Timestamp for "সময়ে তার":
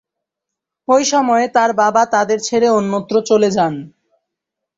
1.11-1.71